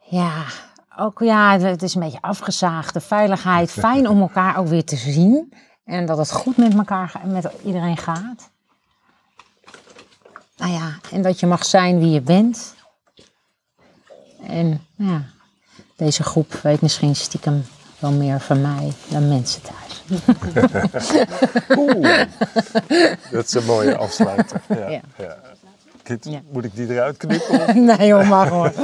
Ja, 0.00 0.44
ook 0.98 1.18
ja, 1.20 1.58
het- 1.58 1.82
is 1.82 1.94
een 1.94 2.00
beetje 2.00 2.20
afgezaagd. 2.20 2.94
De 2.94 3.00
veiligheid, 3.00 3.70
fijn 3.86 4.08
om 4.08 4.20
elkaar 4.20 4.56
ook 4.58 4.66
weer 4.66 4.84
te 4.84 4.96
zien. 4.96 5.52
En 5.84 6.06
dat 6.06 6.18
het 6.18 6.32
goed 6.32 6.56
met 6.56 6.74
elkaar, 6.74 7.20
met 7.26 7.48
iedereen 7.64 7.96
gaat. 7.96 8.50
Nou 10.58 10.72
ja, 10.72 10.98
en 11.12 11.22
dat 11.22 11.40
je 11.40 11.46
mag 11.46 11.64
zijn 11.64 11.98
wie 11.98 12.10
je 12.10 12.20
bent. 12.20 12.74
En 14.46 14.86
ja, 14.96 15.22
deze 15.96 16.22
groep 16.22 16.52
weet 16.52 16.80
misschien 16.80 17.16
stiekem 17.16 17.64
wel 17.98 18.12
meer 18.12 18.40
van 18.40 18.60
mij 18.60 18.92
dan 19.08 19.28
mensen 19.28 19.62
thuis. 19.62 20.02
Oeh, 21.78 22.24
dat 23.30 23.44
is 23.44 23.54
een 23.54 23.64
mooie 23.64 23.96
afsluiter. 23.96 24.60
Ja. 24.68 24.88
Ja. 24.88 25.00
Ja. 25.18 25.36
Ja. 26.20 26.40
Moet 26.52 26.64
ik 26.64 26.70
die 26.74 26.88
eruit 26.92 27.16
knippen? 27.16 27.84
Nee 27.98 28.12
hoor, 28.12 28.26
mag 28.26 28.48
hoor. 28.48 28.72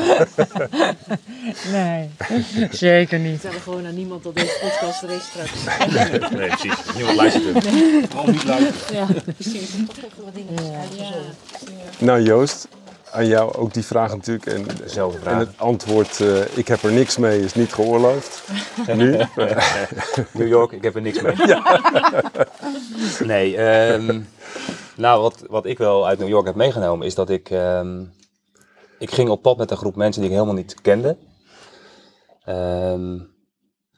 Nee, 1.72 2.10
zeker 2.70 3.18
niet. 3.18 3.40
Vertel 3.40 3.60
gewoon 3.60 3.86
aan 3.86 3.94
niemand 3.94 4.22
dat 4.22 4.34
deze 4.34 4.58
podcast 4.60 5.02
er 5.02 5.10
is 5.10 5.22
straks. 5.24 5.52
Nee, 5.92 6.18
precies. 6.48 6.94
Niemand 6.94 7.16
luistert 7.16 7.44
hem. 7.44 7.62
Gewoon 8.10 8.30
niet 8.30 8.44
luisteren. 8.44 8.96
Ja, 8.96 9.06
precies. 9.36 9.70
Nou 11.98 12.22
Joost, 12.22 12.68
aan 13.12 13.26
jou 13.26 13.54
ook 13.54 13.74
die 13.74 13.84
vraag 13.84 14.10
natuurlijk. 14.10 14.46
En, 14.46 14.66
Dezelfde 14.82 15.30
en 15.30 15.38
het 15.38 15.48
antwoord, 15.56 16.20
eh, 16.20 16.56
ik 16.56 16.68
heb 16.68 16.82
er 16.82 16.92
niks 16.92 17.16
mee, 17.16 17.40
is 17.40 17.54
niet 17.54 17.72
geoorloofd. 17.72 18.42
nu? 18.94 19.16
New 20.30 20.48
York, 20.48 20.72
ik 20.72 20.82
heb 20.82 20.94
er 20.94 21.02
niks 21.02 21.20
mee. 21.22 21.34
Nee, 23.24 23.56
ehm, 23.56 24.20
nou 24.96 25.22
wat, 25.22 25.44
wat 25.48 25.66
ik 25.66 25.78
wel 25.78 26.06
uit 26.06 26.18
New 26.18 26.28
York 26.28 26.46
heb 26.46 26.54
meegenomen 26.54 27.06
is 27.06 27.14
dat 27.14 27.30
ik... 27.30 27.50
ehm, 27.50 28.04
ik 28.98 29.10
ging 29.10 29.28
op 29.28 29.42
pad 29.42 29.56
met 29.56 29.70
een 29.70 29.76
groep 29.76 29.96
mensen 29.96 30.20
die 30.20 30.30
ik 30.30 30.36
helemaal 30.36 30.56
niet 30.56 30.80
kende. 30.80 31.16
Ehm, 32.44 33.20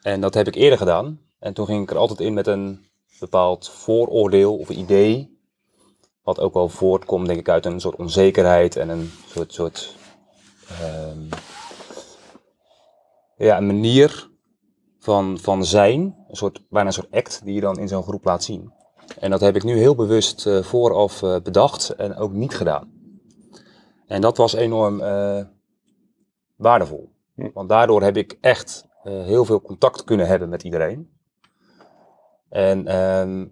en 0.02 0.20
dat 0.20 0.34
heb 0.34 0.46
ik 0.46 0.54
eerder 0.54 0.78
gedaan. 0.78 1.20
En 1.38 1.54
toen 1.54 1.66
ging 1.66 1.82
ik 1.82 1.90
er 1.90 1.96
altijd 1.96 2.20
in 2.20 2.34
met 2.34 2.46
een 2.46 2.86
bepaald 3.20 3.68
vooroordeel 3.68 4.56
of 4.56 4.68
idee. 4.68 5.38
Wat 6.22 6.40
ook 6.40 6.54
wel 6.54 6.68
voortkomt, 6.68 7.26
denk 7.26 7.38
ik, 7.38 7.48
uit 7.48 7.66
een 7.66 7.80
soort 7.80 7.96
onzekerheid 7.96 8.76
en 8.76 8.88
een 8.88 9.10
soort, 9.26 9.52
soort 9.52 9.94
ehm, 10.68 11.20
ja, 13.36 13.56
een 13.56 13.66
manier 13.66 14.30
van, 14.98 15.38
van 15.38 15.64
zijn. 15.64 16.00
Een 16.28 16.36
soort, 16.36 16.62
bijna 16.68 16.88
een 16.88 16.94
soort 16.94 17.10
act 17.10 17.44
die 17.44 17.54
je 17.54 17.60
dan 17.60 17.78
in 17.78 17.88
zo'n 17.88 18.02
groep 18.02 18.24
laat 18.24 18.44
zien. 18.44 18.72
En 19.18 19.30
dat 19.30 19.40
heb 19.40 19.56
ik 19.56 19.64
nu 19.64 19.78
heel 19.78 19.94
bewust 19.94 20.46
eh, 20.46 20.62
vooraf 20.62 21.22
eh, 21.22 21.36
bedacht 21.42 21.90
en 21.90 22.16
ook 22.16 22.32
niet 22.32 22.56
gedaan. 22.56 22.90
En 24.06 24.20
dat 24.20 24.36
was 24.36 24.54
enorm 24.54 25.00
eh, 25.00 25.44
waardevol. 26.56 27.12
Want 27.34 27.68
daardoor 27.68 28.02
heb 28.02 28.16
ik 28.16 28.38
echt 28.40 28.84
heel 29.02 29.44
veel 29.44 29.60
contact 29.60 30.04
kunnen 30.04 30.26
hebben 30.26 30.48
met 30.48 30.62
iedereen. 30.62 31.10
En 32.48 32.86
ehm, 32.86 33.44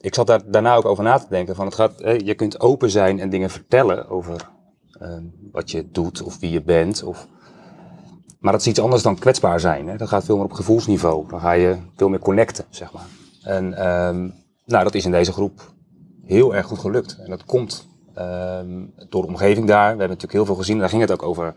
ik 0.00 0.14
zat 0.14 0.26
daar 0.26 0.50
daarna 0.50 0.74
ook 0.74 0.84
over 0.84 1.04
na 1.04 1.18
te 1.18 1.26
denken. 1.28 1.54
Van 1.54 1.64
het 1.64 1.74
gaat, 1.74 2.00
eh, 2.00 2.18
je 2.18 2.34
kunt 2.34 2.60
open 2.60 2.90
zijn 2.90 3.20
en 3.20 3.30
dingen 3.30 3.50
vertellen 3.50 4.08
over 4.08 4.48
ehm, 5.00 5.22
wat 5.52 5.70
je 5.70 5.90
doet 5.90 6.22
of 6.22 6.38
wie 6.38 6.50
je 6.50 6.62
bent. 6.62 7.02
Of, 7.02 7.26
maar 8.38 8.52
dat 8.52 8.60
is 8.60 8.66
iets 8.66 8.80
anders 8.80 9.02
dan 9.02 9.18
kwetsbaar 9.18 9.60
zijn. 9.60 9.88
Hè? 9.88 9.96
Dat 9.96 10.08
gaat 10.08 10.24
veel 10.24 10.36
meer 10.36 10.44
op 10.44 10.52
gevoelsniveau. 10.52 11.28
Dan 11.28 11.40
ga 11.40 11.52
je 11.52 11.76
veel 11.96 12.08
meer 12.08 12.18
connecten, 12.18 12.64
zeg 12.70 12.92
maar. 12.92 13.06
En 13.42 13.74
ehm, 13.74 14.30
nou, 14.70 14.84
dat 14.84 14.94
is 14.94 15.04
in 15.04 15.10
deze 15.10 15.32
groep 15.32 15.72
heel 16.26 16.54
erg 16.54 16.66
goed 16.66 16.78
gelukt. 16.78 17.18
En 17.18 17.30
dat 17.30 17.44
komt 17.44 17.88
ehm, 18.14 18.84
door 19.08 19.22
de 19.22 19.28
omgeving 19.28 19.66
daar. 19.66 19.82
We 19.82 19.88
hebben 19.88 20.08
natuurlijk 20.08 20.32
heel 20.32 20.44
veel 20.44 20.54
gezien. 20.54 20.78
Daar 20.78 20.88
ging 20.88 21.00
het 21.00 21.12
ook 21.12 21.22
over 21.22 21.54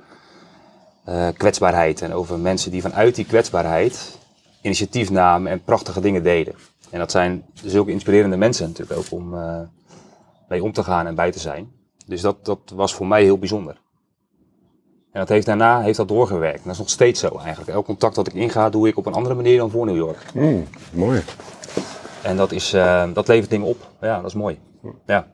eh, 1.03 1.27
kwetsbaarheid. 1.38 2.01
En 2.01 2.13
over 2.13 2.39
mensen 2.39 2.72
die 2.72 2.82
vanuit 2.82 3.15
die 3.15 3.25
kwetsbaarheid 3.25 4.17
initiatief 4.62 5.10
namen 5.10 5.51
en 5.51 5.63
prachtige 5.63 6.01
dingen 6.01 6.24
deden. 6.24 6.55
En 6.89 7.00
dat 7.00 7.12
zijn 7.12 7.46
zulke 7.63 7.91
inspirerende 7.91 8.38
mensen 8.38 8.67
natuurlijk 8.67 9.00
ook 9.00 9.12
om 9.12 9.34
eh, 9.34 9.60
mee 10.48 10.63
om 10.63 10.72
te 10.72 10.84
gaan 10.84 11.08
en 11.08 11.15
bij 11.15 11.32
te 11.32 11.39
zijn. 11.39 11.72
Dus 12.05 12.22
dat, 12.22 12.46
dat 12.46 12.60
was 12.75 12.93
voor 12.93 13.08
mij 13.08 13.24
heel 13.24 13.38
bijzonder. 13.38 13.82
En 15.12 15.20
dat 15.20 15.29
heeft 15.29 15.46
daarna 15.46 15.82
heeft 15.82 15.98
dat 15.98 16.08
doorgewerkt. 16.08 16.58
En 16.58 16.63
dat 16.63 16.74
is 16.74 16.79
nog 16.79 16.89
steeds 16.89 17.20
zo 17.20 17.38
eigenlijk. 17.38 17.70
Elk 17.70 17.86
contact 17.86 18.15
dat 18.15 18.27
ik 18.27 18.34
inga, 18.34 18.70
doe 18.70 18.88
ik 18.88 18.98
op 18.98 19.05
een 19.05 19.13
andere 19.13 19.36
manier 19.36 19.58
dan 19.58 19.70
voor 19.70 19.86
New 19.86 19.96
York. 19.96 20.25
Mm, 20.34 20.67
mooi. 20.91 21.24
En 22.24 22.38
dat, 22.38 22.51
is, 22.51 22.74
eh, 22.74 23.13
dat 23.13 23.27
levert 23.27 23.50
dingen 23.50 23.68
op. 23.68 23.88
Ja, 24.01 24.15
dat 24.18 24.25
is 24.25 24.34
mooi. 24.34 24.60
Ja. 25.06 25.27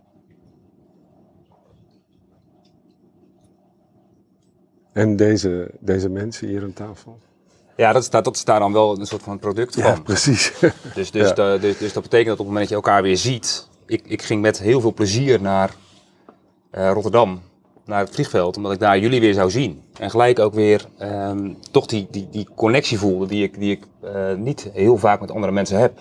En 4.94 5.16
deze, 5.16 5.72
deze 5.80 6.10
mensen 6.10 6.48
hier 6.48 6.64
aan 6.64 6.74
tafel? 6.74 7.18
Ja, 7.78 7.94
dat 7.94 8.02
is, 8.02 8.10
daar- 8.10 8.24
dat 8.24 8.36
is 8.36 8.44
daar 8.46 8.60
dan 8.60 8.74
wel 8.74 9.00
een 9.00 9.06
soort 9.06 9.24
van 9.24 9.40
product 9.40 9.76
Ja, 9.76 9.94
van. 9.94 10.04
precies. 10.04 10.54
Dus, 10.96 11.12
dus, 11.12 11.28
Ja. 11.28 11.34
de- 11.34 11.58
dus, 11.62 11.78
dus 11.78 11.94
dat 11.94 12.04
betekent 12.04 12.28
dat 12.30 12.40
op 12.40 12.46
het 12.46 12.54
moment 12.54 12.60
dat 12.60 12.70
je 12.70 12.76
elkaar 12.86 13.02
weer 13.02 13.18
ziet. 13.18 13.68
Ik, 13.86 14.02
ik 14.06 14.22
ging 14.22 14.42
met 14.42 14.60
heel 14.60 14.82
veel 14.82 14.94
plezier 14.94 15.42
naar 15.42 15.76
eh, 16.72 16.92
Rotterdam, 16.94 17.42
naar 17.86 18.00
het 18.00 18.10
vliegveld, 18.10 18.58
omdat 18.58 18.72
ik 18.72 18.80
daar 18.80 19.00
jullie 19.00 19.20
weer 19.20 19.34
zou 19.34 19.50
zien. 19.52 19.84
En 20.00 20.10
gelijk 20.10 20.40
ook 20.40 20.54
weer 20.54 20.86
ehm, 20.98 21.54
toch 21.72 21.86
die, 21.86 22.08
die, 22.12 22.28
die 22.30 22.48
connectie 22.56 22.98
voelde 23.00 23.26
die 23.28 23.44
ik, 23.44 23.60
die 23.60 23.72
ik 23.72 23.84
eh, 24.02 24.34
niet 24.34 24.70
heel 24.74 24.98
vaak 24.98 25.20
met 25.20 25.32
andere 25.32 25.52
mensen 25.54 25.80
heb. 25.80 26.00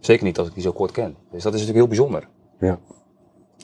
Zeker 0.00 0.24
niet 0.24 0.38
als 0.38 0.48
ik 0.48 0.54
die 0.54 0.62
zo 0.62 0.72
kort 0.72 0.90
ken. 0.90 1.16
Dus 1.30 1.42
dat 1.42 1.54
is 1.54 1.60
natuurlijk 1.60 1.76
heel 1.76 1.86
bijzonder. 1.96 2.28
ja. 2.58 2.78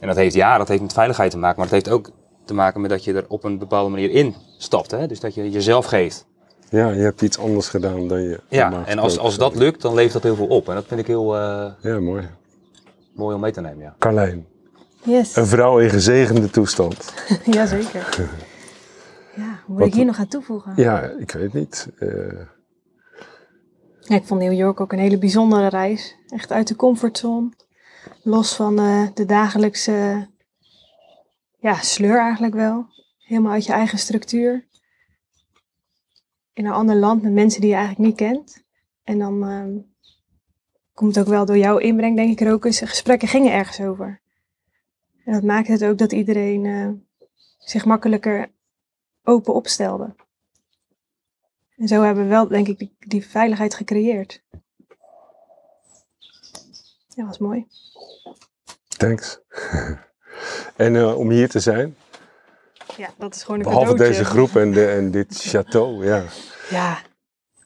En 0.00 0.07
dat 0.07 0.16
heeft, 0.16 0.35
ja, 0.35 0.59
dat 0.59 0.69
heeft 0.69 0.83
met 0.83 0.93
veiligheid 0.93 1.31
te 1.31 1.38
maken, 1.38 1.57
maar 1.57 1.64
het 1.66 1.75
heeft 1.75 1.90
ook 1.97 2.11
te 2.45 2.55
maken 2.55 2.81
met 2.81 2.90
dat 2.90 3.05
je 3.05 3.12
er 3.14 3.25
op 3.28 3.45
een 3.45 3.59
bepaalde 3.59 3.90
manier 3.90 4.11
in 4.11 4.35
stapt. 4.59 4.90
Hè? 4.90 5.07
Dus 5.07 5.21
dat 5.21 5.35
je 5.35 5.50
jezelf 5.50 5.87
geeft. 5.87 6.26
ja, 6.71 6.88
je 6.90 7.00
hebt 7.02 7.23
iets 7.23 7.38
anders 7.38 7.69
gedaan 7.69 8.09
dan 8.09 8.23
je 8.23 8.40
Ja, 8.49 8.87
en 8.87 8.99
als, 8.99 9.19
als 9.19 9.37
dat 9.38 9.55
lukt, 9.55 9.83
dan 9.83 9.95
levert 9.95 10.12
dat 10.12 10.23
heel 10.23 10.35
veel 10.37 10.47
op. 10.47 10.69
En 10.69 10.75
dat 10.75 10.85
vind 10.87 11.00
ik 11.00 11.07
heel 11.07 11.37
eh. 11.37 11.66
Ja, 11.81 12.00
mooi. 12.00 12.28
mooi 13.14 13.35
om 13.35 13.40
mee 13.40 13.52
te 13.52 13.61
nemen, 13.61 13.83
ja. 13.83 13.95
Carlijn, 13.99 14.47
Yes, 15.02 15.37
een 15.37 15.47
vrouw 15.47 15.78
in 15.78 15.90
gezegende 15.90 16.50
toestand. 16.50 17.12
jazeker. 17.45 18.09
Ja, 19.37 19.59
moet 19.66 19.78
Wat- 19.78 19.87
ik 19.88 19.95
hier 19.95 20.05
nog 20.05 20.19
aan 20.19 20.28
toevoegen? 20.28 20.73
Ja, 20.76 21.11
ik 21.19 21.31
weet 21.31 21.52
niet. 21.52 21.88
Eh, 21.99 22.09
Ik 24.09 24.25
vond 24.25 24.41
New 24.41 24.53
York 24.53 24.81
ook 24.81 24.93
een 24.93 24.99
hele 24.99 25.19
bijzondere 25.19 25.69
reis. 25.69 26.17
Echt 26.29 26.53
uit 26.53 26.69
de 26.69 26.77
comfortzone. 26.77 27.51
Los 28.23 28.55
van 28.55 28.79
eh, 28.79 29.07
de 29.15 29.25
dagelijkse 29.25 30.29
ja, 31.59 31.75
sleur 31.75 32.19
eigenlijk 32.19 32.55
wel. 32.55 32.87
Helemaal 33.19 33.53
uit 33.53 33.67
je 33.67 33.73
eigen 33.73 33.99
structuur. 33.99 34.67
In 36.53 36.67
een 36.67 36.73
ander 36.73 36.97
land 36.97 37.23
met 37.23 37.33
mensen 37.33 37.61
die 37.61 37.71
je 37.71 37.77
eigenlijk 37.77 38.09
niet 38.09 38.31
kent. 38.31 38.65
En 39.05 39.19
dan 39.19 39.49
ehm, 39.49 39.79
komt 40.95 41.15
het 41.15 41.25
ook 41.25 41.31
wel 41.31 41.45
door 41.45 41.59
jouw 41.59 41.79
inbreng, 41.79 42.17
denk 42.17 42.31
ik 42.31 42.47
er 42.47 42.53
ook 42.53 42.65
eens. 42.65 42.81
Gesprekken 42.81 43.29
gingen 43.29 43.53
ergens 43.53 43.81
over. 43.81 44.21
En 45.25 45.33
dat 45.33 45.43
maakte 45.43 45.73
het 45.73 45.85
ook 45.85 45.99
dat 45.99 46.13
iedereen 46.13 46.65
eh, 46.65 46.89
zich 47.59 47.85
makkelijker 47.85 48.51
open 49.23 49.55
opstelde. 49.55 50.15
En 51.76 51.88
zo 51.88 52.02
hebben 52.02 52.25
we 52.25 52.30
wel, 52.30 52.49
denk 52.49 52.68
ik, 52.68 52.78
die, 52.78 52.97
die 52.99 53.26
veiligheid 53.26 53.75
gecreëerd. 53.75 54.42
Ja, 57.09 57.26
was 57.26 57.38
mooi. 57.38 57.66
thanks. 58.87 59.40
en 60.76 60.97
eh, 60.97 61.18
om 61.18 61.30
hier 61.30 61.49
te 61.49 61.61
zijn, 61.61 61.97
Ja, 62.97 63.11
dat 63.18 63.35
is 63.35 63.42
gewoon 63.42 63.59
een 63.59 63.64
behalve 63.66 63.90
cadeautje. 63.90 64.18
deze 64.18 64.30
groep 64.30 64.56
en, 64.56 64.73
de, 64.73 64.87
en 64.87 65.11
dit 65.11 65.47
château, 65.56 66.04
ja. 66.04 66.25
Ja, 66.71 66.99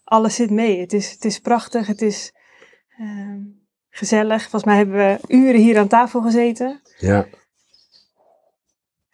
alles 0.05 0.35
zit 0.35 0.51
mee. 0.51 0.81
Het 0.81 0.93
is, 0.93 1.11
het 1.11 1.25
is 1.25 1.39
prachtig, 1.41 1.87
het 1.87 2.03
is 2.03 2.33
ehm, 2.99 3.41
gezellig. 3.91 4.41
Volgens 4.41 4.65
mij 4.65 4.77
hebben 4.77 4.97
we 4.97 5.35
uren 5.35 5.61
hier 5.61 5.79
aan 5.79 5.89
tafel 5.89 6.21
gezeten. 6.23 6.81
Ja, 6.99 7.27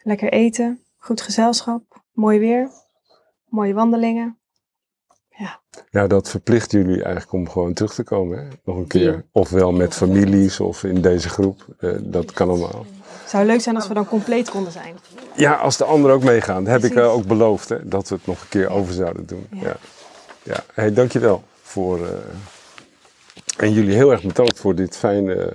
Lekker 0.06 0.32
eten, 0.32 0.84
goed 0.96 1.20
gezelschap, 1.20 2.02
mooi 2.12 2.38
weer, 2.38 2.70
mooie 3.48 3.74
wandelingen. 3.74 4.38
Ja. 5.38 5.60
Ja, 5.90 6.06
dat 6.06 6.28
verplicht 6.28 6.70
jullie 6.72 7.02
eigenlijk 7.02 7.32
om 7.32 7.48
gewoon 7.48 7.72
terug 7.72 7.94
te 7.94 8.02
komen. 8.02 8.38
Hè? 8.38 8.48
Nog 8.64 8.76
een 8.76 8.86
keer. 8.86 9.24
Ofwel 9.32 9.72
met 9.72 9.94
families 9.94 10.60
of 10.60 10.84
in 10.84 11.00
deze 11.00 11.28
groep. 11.28 11.66
Eh, 11.78 11.92
dat 12.00 12.32
kan 12.32 12.48
allemaal. 12.48 12.86
Het 13.20 13.30
zou 13.30 13.46
leuk 13.46 13.60
zijn 13.60 13.76
als 13.76 13.88
we 13.88 13.94
dan 13.94 14.06
compleet 14.06 14.50
konden 14.50 14.72
zijn. 14.72 14.94
Ja, 15.36 15.54
als 15.54 15.76
de 15.76 15.84
anderen 15.84 16.16
ook 16.16 16.22
meegaan. 16.22 16.64
Dat 16.64 16.72
heb 16.82 16.90
ik 16.90 16.96
eh, 16.96 17.12
ook 17.12 17.26
beloofd. 17.26 17.68
Hè, 17.68 17.88
dat 17.88 18.08
we 18.08 18.14
het 18.14 18.26
nog 18.26 18.40
een 18.40 18.48
keer 18.48 18.70
over 18.70 18.94
zouden 18.94 19.26
doen. 19.26 19.46
Ja. 19.50 19.60
Ja. 19.62 19.76
Ja. 20.42 20.64
Hey, 20.74 20.92
dankjewel 20.92 21.42
voor... 21.62 22.06
eh, 22.06 22.12
en 23.56 23.72
jullie 23.72 23.94
heel 23.94 24.10
erg 24.10 24.22
bedankt 24.22 24.58
voor 24.58 24.74
dit 24.74 24.96
fijne 24.96 25.52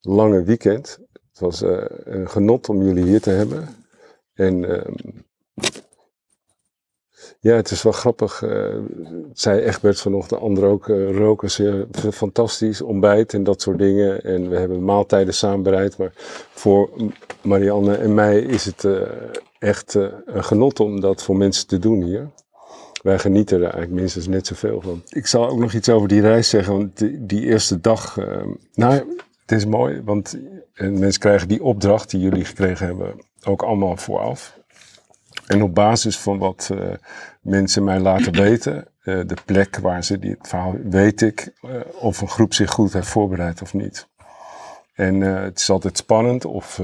lange 0.00 0.42
weekend. 0.42 0.98
Het 1.12 1.40
was 1.40 1.62
eh, 1.62 1.84
een 2.04 2.30
genot 2.30 2.68
om 2.68 2.82
jullie 2.82 3.04
hier 3.04 3.20
te 3.20 3.30
hebben. 3.30 3.68
En 4.34 4.64
ehm, 4.64 4.92
ja, 7.40 7.54
het 7.54 7.70
is 7.70 7.82
wel 7.82 7.92
grappig. 7.92 8.42
eh, 8.42 8.76
zei 9.32 9.60
Egbert 9.60 10.00
vanochtend, 10.00 10.40
de 10.40 10.46
anderen 10.46 10.70
ook, 10.70 10.88
eh 10.88 11.16
roken 11.16 11.50
zeer 11.50 11.86
f- 11.98 12.14
fantastisch, 12.16 12.80
ontbijt 12.82 13.34
en 13.34 13.44
dat 13.44 13.62
soort 13.62 13.78
dingen. 13.78 14.22
En 14.22 14.48
we 14.50 14.56
hebben 14.56 14.84
maaltijden 14.84 15.34
samen 15.34 15.62
bereid. 15.62 15.96
Maar 15.98 16.12
voor 16.50 16.90
Marianne 17.42 17.94
en 17.96 18.14
mij 18.14 18.38
is 18.40 18.64
het 18.64 18.84
eh, 18.84 19.00
echt 19.58 19.94
eh, 19.94 20.06
een 20.26 20.44
genot 20.44 20.80
om 20.80 21.00
dat 21.00 21.22
voor 21.22 21.36
mensen 21.36 21.66
te 21.66 21.78
doen 21.78 22.02
hier. 22.02 22.28
Wij 23.02 23.18
genieten 23.18 23.56
er 23.56 23.62
eigenlijk 23.62 23.92
minstens 23.92 24.26
net 24.26 24.46
zoveel 24.46 24.80
van. 24.80 25.02
Ik 25.08 25.26
zal 25.26 25.48
ook 25.48 25.58
nog 25.58 25.72
iets 25.72 25.88
over 25.88 26.08
die 26.08 26.20
reis 26.20 26.48
zeggen, 26.48 26.72
want 26.76 26.98
die, 26.98 27.26
die 27.26 27.44
eerste 27.44 27.80
dag, 27.80 28.18
eh, 28.18 28.26
nou, 28.74 28.94
het 29.40 29.52
is 29.58 29.66
mooi, 29.66 30.02
want 30.04 30.38
eh, 30.72 30.88
mensen 30.88 31.20
krijgen 31.20 31.48
die 31.48 31.62
opdracht 31.62 32.10
die 32.10 32.20
jullie 32.20 32.44
gekregen 32.44 32.86
hebben 32.86 33.14
ook 33.44 33.62
allemaal 33.62 33.96
vooraf. 33.96 34.58
En 35.50 35.62
op 35.62 35.74
basis 35.74 36.18
van 36.18 36.38
wat 36.38 36.70
eh, 36.72 36.88
mensen 37.40 37.84
mij 37.84 37.98
laten 38.00 38.32
weten, 38.46 38.86
eh, 39.02 39.20
de 39.26 39.36
plek 39.44 39.78
waar 39.78 40.04
ze 40.04 40.18
die, 40.18 40.30
het 40.30 40.48
verhaal, 40.48 40.74
weet 40.82 41.20
ik 41.20 41.52
eh, 41.60 41.70
of 42.00 42.20
een 42.20 42.28
groep 42.28 42.54
zich 42.54 42.70
goed 42.70 42.92
heeft 42.92 43.08
voorbereid 43.08 43.62
of 43.62 43.74
niet. 43.74 44.08
En 44.94 45.20
het 45.20 45.58
is 45.58 45.70
altijd 45.70 45.96
spannend 45.96 46.44
of, 46.44 46.80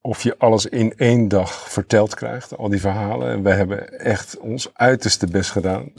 of 0.00 0.22
je 0.22 0.38
alles 0.38 0.66
in 0.66 0.96
één 0.96 1.28
dag 1.28 1.70
verteld 1.70 2.14
krijgt, 2.14 2.56
al 2.56 2.68
die 2.68 2.80
verhalen. 2.80 3.32
En 3.32 3.42
wij 3.42 3.56
hebben 3.56 3.98
echt 3.98 4.38
ons 4.38 4.70
uiterste 4.74 5.26
best 5.26 5.50
gedaan. 5.50 5.92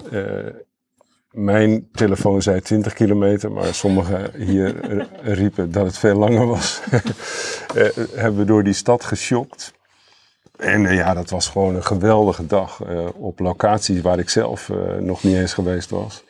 Mijn 1.32 1.90
telefoon 1.92 2.42
zei 2.42 2.62
20 2.62 2.94
kilometer, 2.94 3.52
maar 3.52 3.74
sommigen 3.74 4.32
hier 4.36 4.76
riepen 5.22 5.72
dat 5.72 5.86
het 5.86 5.98
veel 5.98 6.16
langer 6.16 6.48
was. 6.48 6.82
Hebben 8.16 8.38
we 8.38 8.46
door 8.46 8.64
die 8.64 8.74
stad 8.74 9.04
geschokt. 9.04 9.75
En 10.58 10.86
eh, 10.86 10.96
ja, 10.96 11.14
dat 11.14 11.30
was 11.30 11.48
gewoon 11.48 11.76
een 11.76 11.84
geweldige 11.84 12.46
dag 12.46 12.84
eh, 12.84 13.08
op 13.16 13.40
locaties 13.40 14.02
waar 14.02 14.20
ik 14.20 14.30
zelf 14.30 14.70
eh, 14.70 14.98
nog 14.98 15.24
niet 15.24 15.36
eens 15.36 15.54
geweest 15.54 15.90
was. 15.90 16.24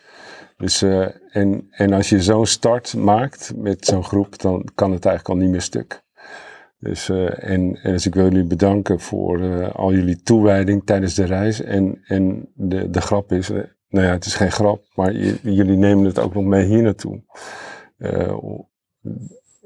Dus, 0.57 0.81
en, 1.29 1.67
en 1.69 1.93
als 1.93 2.09
je 2.09 2.21
zo'n 2.21 2.45
start 2.45 2.93
maakt 2.93 3.53
met 3.55 3.85
zo'n 3.85 4.03
groep, 4.03 4.39
dan 4.39 4.69
kan 4.75 4.91
het 4.91 5.05
eigenlijk 5.05 5.35
al 5.35 5.43
niet 5.43 5.51
meer 5.51 5.61
stuk. 5.61 6.03
Dus, 6.79 7.09
en, 7.09 7.79
en 7.81 7.91
dus 7.91 8.05
ik 8.05 8.15
wil 8.15 8.23
jullie 8.23 8.47
bedanken 8.47 8.99
voor 8.99 9.71
al 9.71 9.93
jullie 9.93 10.21
toewijding 10.21 10.85
tijdens 10.85 11.13
de 11.13 11.25
reis. 11.25 11.61
En, 11.61 12.01
en 12.03 12.51
de, 12.53 12.89
de 12.89 13.01
grap 13.01 13.31
is, 13.31 13.49
nou 13.87 14.05
ja, 14.05 14.11
het 14.11 14.25
is 14.25 14.35
geen 14.35 14.51
grap, 14.51 14.83
maar 14.93 15.13
jullie 15.41 15.77
nemen 15.77 16.05
het 16.05 16.19
ook 16.19 16.33
nog 16.33 16.43
mee 16.43 16.65
hier 16.65 16.81
naartoe. 16.83 17.23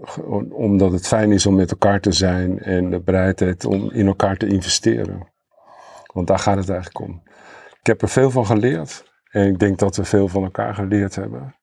Eh, 0.03 0.53
omdat 0.53 0.91
het 0.91 1.07
fijn 1.07 1.31
is 1.31 1.45
om 1.45 1.55
met 1.55 1.71
elkaar 1.71 1.99
te 1.99 2.11
zijn 2.11 2.59
en 2.59 2.89
de 2.89 2.99
bereidheid 2.99 3.65
om 3.65 3.91
in 3.91 4.07
elkaar 4.07 4.37
te 4.37 4.47
investeren. 4.47 5.27
Want 6.13 6.27
daar 6.27 6.39
gaat 6.39 6.57
het 6.57 6.69
eigenlijk 6.69 6.99
om. 6.99 7.21
Ik 7.79 7.87
heb 7.87 8.01
er 8.01 8.09
veel 8.09 8.31
van 8.31 8.45
geleerd 8.45 9.03
en 9.31 9.47
ik 9.47 9.59
denk 9.59 9.79
dat 9.79 9.95
we 9.95 10.03
veel 10.03 10.27
van 10.27 10.43
elkaar 10.43 10.75
geleerd 10.75 11.15
hebben. 11.15 11.55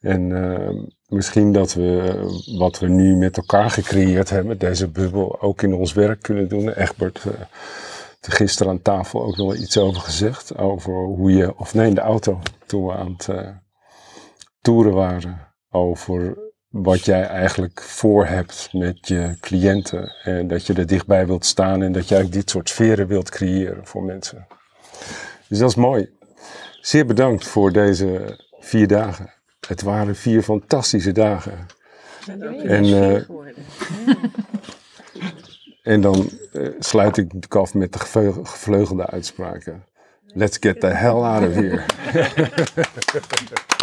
En 0.00 0.52
eh, 0.52 0.84
misschien 1.08 1.52
dat 1.52 1.74
we 1.74 2.14
eh, 2.14 2.58
wat 2.58 2.78
we 2.78 2.88
nu 2.88 3.16
met 3.16 3.36
elkaar 3.36 3.70
gecreëerd 3.70 4.30
hebben, 4.30 4.58
deze 4.58 4.88
bubbel, 4.90 5.40
ook 5.40 5.62
in 5.62 5.74
ons 5.74 5.92
werk 5.92 6.22
kunnen 6.22 6.48
doen. 6.48 6.68
Egbert 6.68 7.24
uh, 7.26 7.32
gisteren 8.20 8.72
aan 8.72 8.82
tafel 8.82 9.24
ook 9.24 9.36
nog 9.36 9.54
iets 9.54 9.78
over 9.78 10.00
gezegd. 10.00 10.56
Over 10.56 10.92
hoe 10.92 11.32
je, 11.32 11.58
of 11.58 11.74
nee, 11.74 11.88
in 11.88 11.94
de 11.94 12.00
auto, 12.00 12.38
toen 12.66 12.86
we 12.86 12.92
aan 12.92 13.12
het 13.12 13.26
uh, 13.30 13.48
toeren 14.60 14.92
waren. 14.92 15.54
Over 15.70 16.45
wat 16.68 17.04
jij 17.04 17.26
eigenlijk 17.26 17.82
voor 17.82 18.26
hebt 18.26 18.68
met 18.72 19.08
je 19.08 19.36
cliënten. 19.40 20.12
En 20.22 20.48
dat 20.48 20.66
je 20.66 20.74
er 20.74 20.86
dichtbij 20.86 21.26
wilt 21.26 21.44
staan 21.44 21.82
en 21.82 21.92
dat 21.92 22.08
je 22.08 22.14
eigenlijk 22.14 22.44
dit 22.44 22.50
soort 22.50 22.68
sferen 22.68 23.06
wilt 23.06 23.30
creëren 23.30 23.86
voor 23.86 24.02
mensen. 24.02 24.46
Dus 25.48 25.58
dat 25.58 25.68
is 25.68 25.74
mooi. 25.74 26.10
Zeer 26.80 27.06
bedankt 27.06 27.46
voor 27.46 27.72
deze 27.72 28.40
vier 28.58 28.86
dagen. 28.86 29.32
Het 29.68 29.82
waren 29.82 30.16
vier 30.16 30.42
fantastische 30.42 31.12
dagen. 31.12 31.66
En, 32.62 32.84
uh, 32.84 33.22
en 35.82 36.00
dan 36.00 36.30
uh, 36.52 36.68
sluit 36.78 37.16
ik 37.16 37.42
de 37.42 37.58
af 37.58 37.74
met 37.74 37.92
de 37.92 37.98
gevleugelde 37.98 39.06
uitspraken. 39.06 39.84
Let's 40.26 40.56
get 40.60 40.80
the 40.80 40.86
hell 40.86 41.22
out 41.22 41.48
of 41.48 41.54
here. 41.54 41.84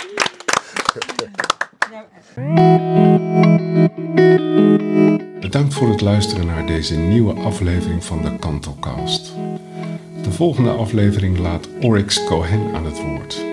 Bedankt 5.40 5.74
voor 5.74 5.90
het 5.90 6.02
luisteren 6.02 6.46
naar 6.46 6.66
deze 6.66 6.98
nieuwe 6.98 7.34
aflevering 7.34 8.04
van 8.04 8.22
de 8.22 8.40
Kantelcast. 8.40 9.34
De 10.24 10.32
volgende 10.32 10.70
aflevering 10.70 11.38
laat 11.38 11.68
Oryx 11.82 12.24
Cohen 12.26 12.76
aan 12.76 12.86
het 12.86 13.02
woord. 13.02 13.46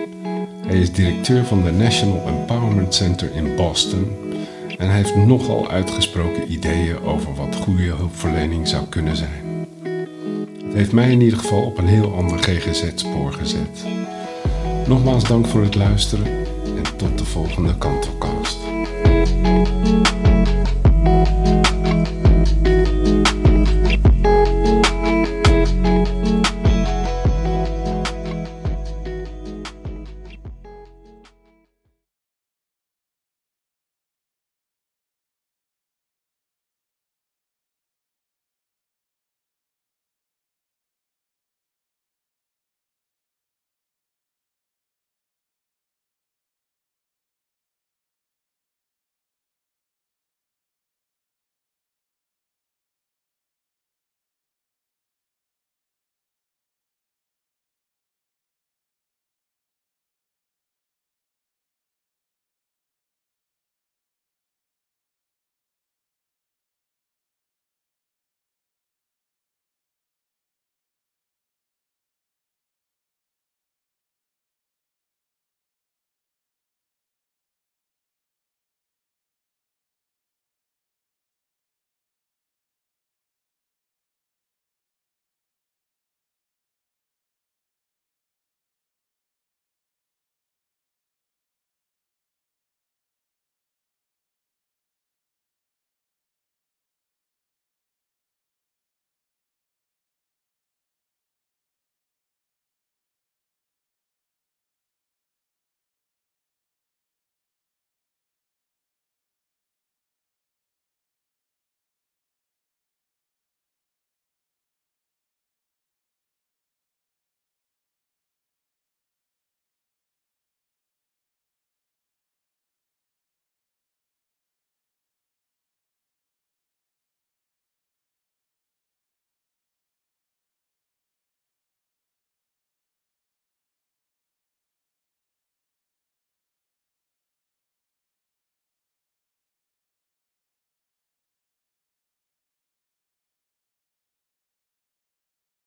Hij 0.67 0.79
is 0.79 0.91
directeur 0.91 1.45
van 1.45 1.63
de 1.63 1.71
National 1.71 2.27
Empowerment 2.27 2.93
Center 2.93 3.35
in 3.35 3.55
Boston 3.55 4.15
en 4.77 4.87
hij 4.87 4.97
heeft 4.97 5.15
nogal 5.15 5.69
uitgesproken 5.69 6.51
ideeën 6.51 6.99
over 7.03 7.35
wat 7.35 7.55
goede 7.55 7.83
hulpverlening 7.83 8.67
zou 8.67 8.85
kunnen 8.85 9.15
zijn. 9.15 9.67
Het 10.63 10.73
heeft 10.73 10.91
mij 10.91 11.11
in 11.11 11.21
ieder 11.21 11.39
geval 11.39 11.63
op 11.63 11.77
een 11.77 11.87
heel 11.87 12.13
ander 12.15 12.37
GGZ-spoor 12.37 13.33
gezet. 13.33 13.85
Nogmaals 14.87 15.23
dank 15.23 15.47
voor 15.47 15.61
het 15.61 15.75
luisteren 15.75 16.27
en 16.75 16.97
tot 16.97 17.17
de 17.17 17.25
volgende 17.25 17.77
Kantelcast. 17.77 18.60